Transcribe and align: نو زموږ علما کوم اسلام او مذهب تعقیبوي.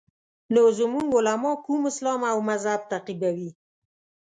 نو 0.53 0.61
زموږ 0.77 1.07
علما 1.17 1.51
کوم 1.65 1.81
اسلام 1.91 2.21
او 2.31 2.37
مذهب 2.49 2.81
تعقیبوي. 2.91 3.49